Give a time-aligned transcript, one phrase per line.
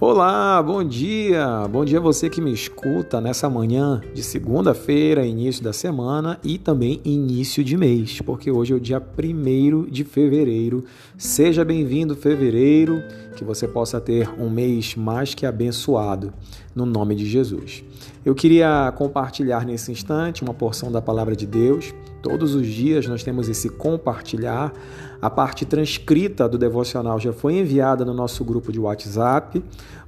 [0.00, 1.68] Olá, bom dia!
[1.70, 7.00] Bom dia você que me escuta nessa manhã de segunda-feira, início da semana e também
[7.04, 10.84] início de mês, porque hoje é o dia 1 de fevereiro.
[11.16, 13.04] Seja bem-vindo, fevereiro,
[13.36, 16.32] que você possa ter um mês mais que abençoado,
[16.74, 17.84] no nome de Jesus.
[18.24, 21.94] Eu queria compartilhar nesse instante uma porção da palavra de Deus.
[22.22, 24.72] Todos os dias nós temos esse compartilhar.
[25.20, 29.62] A parte transcrita do devocional já foi enviada no nosso grupo de WhatsApp.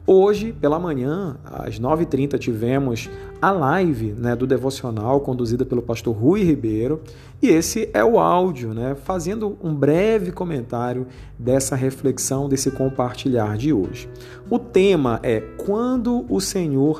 [0.09, 3.11] Hoje, pela manhã, às 9h30, tivemos
[3.43, 7.03] a live né, do devocional conduzida pelo pastor Rui Ribeiro.
[7.43, 13.73] E esse é o áudio, né, fazendo um breve comentário dessa reflexão, desse compartilhar de
[13.73, 14.09] hoje.
[14.49, 16.56] O tema é Quando o Senhor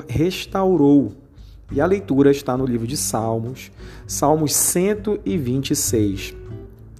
[0.07, 1.13] restaurou.
[1.71, 3.71] E a leitura está no livro de Salmos,
[4.05, 6.33] Salmos 126.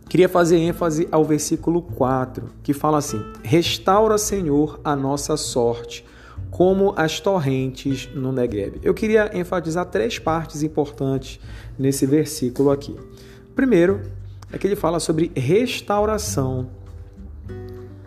[0.09, 6.05] Queria fazer ênfase ao versículo 4, que fala assim: Restaura, Senhor, a nossa sorte,
[6.49, 8.79] como as torrentes no Negueb.
[8.81, 11.39] Eu queria enfatizar três partes importantes
[11.77, 12.95] nesse versículo aqui.
[13.55, 14.01] Primeiro,
[14.51, 16.69] é que ele fala sobre restauração.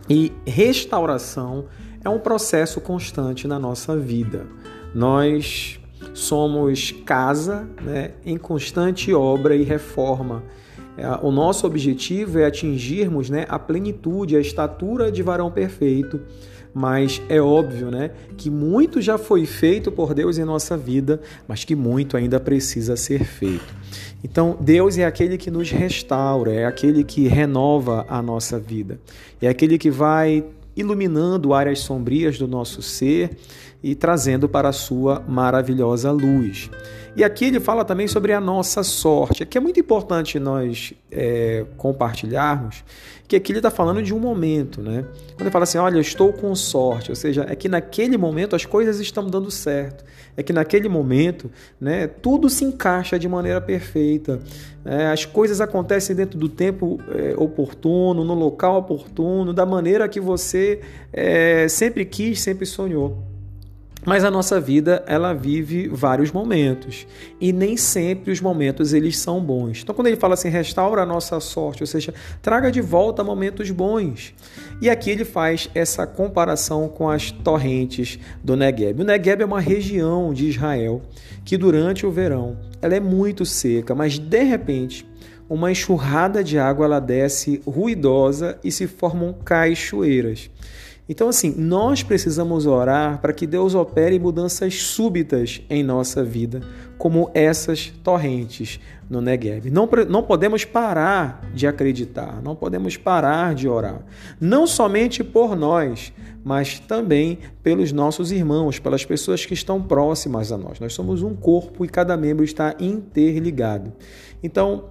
[0.08, 1.66] E restauração
[2.04, 4.46] é um processo constante na nossa vida.
[4.94, 5.78] Nós
[6.14, 10.42] somos casa né, em constante obra e reforma.
[10.96, 16.20] É, o nosso objetivo é atingirmos né, a plenitude, a estatura de varão perfeito,
[16.72, 21.64] mas é óbvio né, que muito já foi feito por Deus em nossa vida, mas
[21.64, 23.74] que muito ainda precisa ser feito.
[24.22, 29.00] Então, Deus é aquele que nos restaura, é aquele que renova a nossa vida,
[29.40, 30.44] é aquele que vai
[30.76, 33.36] iluminando áreas sombrias do nosso ser
[33.82, 36.70] e trazendo para a sua maravilhosa luz.
[37.16, 41.66] E aqui ele fala também sobre a nossa sorte, que é muito importante nós é,
[41.76, 42.84] compartilharmos,
[43.26, 45.04] que aqui ele está falando de um momento, né?
[45.34, 48.54] Quando ele fala assim, olha, eu estou com sorte, ou seja, é que naquele momento
[48.54, 50.04] as coisas estão dando certo,
[50.36, 51.50] é que naquele momento,
[51.80, 54.40] né, tudo se encaixa de maneira perfeita,
[54.84, 60.20] é, as coisas acontecem dentro do tempo é, oportuno, no local oportuno, da maneira que
[60.20, 60.80] você
[61.12, 63.29] é, sempre quis, sempre sonhou.
[64.04, 67.06] Mas a nossa vida, ela vive vários momentos
[67.40, 69.80] e nem sempre os momentos eles são bons.
[69.82, 73.70] Então quando ele fala assim, restaura a nossa sorte, ou seja, traga de volta momentos
[73.70, 74.34] bons.
[74.80, 79.02] E aqui ele faz essa comparação com as torrentes do Negueb.
[79.02, 81.02] O Negueb é uma região de Israel
[81.44, 85.06] que durante o verão, ela é muito seca, mas de repente,
[85.48, 90.48] uma enxurrada de água ela desce ruidosa e se formam cachoeiras.
[91.10, 96.60] Então, assim, nós precisamos orar para que Deus opere mudanças súbitas em nossa vida,
[96.96, 98.78] como essas torrentes
[99.10, 99.72] no Negev.
[99.72, 104.02] Não, não podemos parar de acreditar, não podemos parar de orar.
[104.40, 106.12] Não somente por nós,
[106.44, 110.78] mas também pelos nossos irmãos, pelas pessoas que estão próximas a nós.
[110.78, 113.92] Nós somos um corpo e cada membro está interligado.
[114.44, 114.84] Então,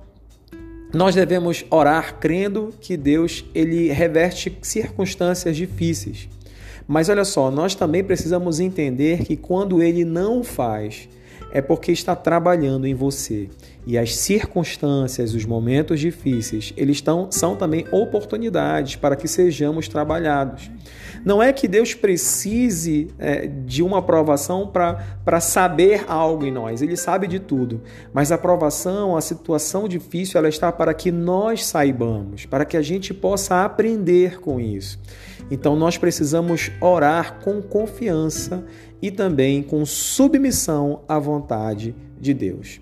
[0.93, 6.27] nós devemos orar crendo que Deus ele reverte circunstâncias difíceis.
[6.87, 11.07] Mas olha só, nós também precisamos entender que quando ele não faz,
[11.51, 13.47] é porque está trabalhando em você.
[13.85, 20.69] E as circunstâncias, os momentos difíceis, eles estão, são também oportunidades para que sejamos trabalhados.
[21.25, 26.95] Não é que Deus precise é, de uma aprovação para saber algo em nós, Ele
[26.95, 27.81] sabe de tudo.
[28.13, 32.81] Mas a aprovação, a situação difícil, ela está para que nós saibamos, para que a
[32.81, 34.99] gente possa aprender com isso.
[35.51, 38.63] Então nós precisamos orar com confiança
[39.01, 42.79] e também com submissão à vontade de Deus.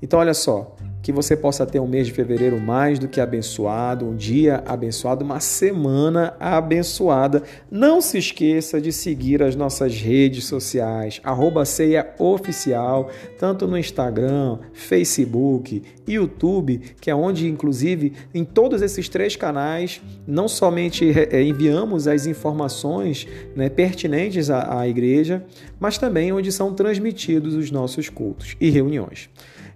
[0.00, 0.76] Então, olha só,
[1.08, 5.24] que você possa ter um mês de fevereiro mais do que abençoado, um dia abençoado,
[5.24, 7.42] uma semana abençoada.
[7.70, 14.58] Não se esqueça de seguir as nossas redes sociais, arroba ceia oficial, tanto no Instagram,
[14.74, 22.06] Facebook, YouTube, que é onde, inclusive, em todos esses três canais, não somente eh, enviamos
[22.06, 25.44] as informações né, pertinentes à, à igreja,
[25.80, 29.30] mas também onde são transmitidos os nossos cultos e reuniões.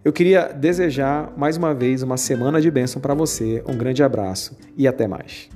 [0.05, 3.63] Eu queria desejar mais uma vez uma semana de bênção para você.
[3.69, 5.49] Um grande abraço e até mais.